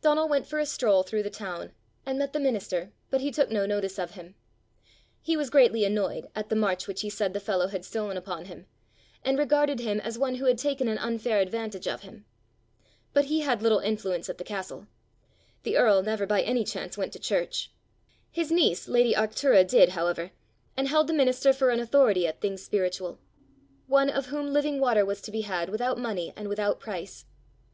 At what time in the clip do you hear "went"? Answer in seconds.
0.26-0.46, 16.96-17.12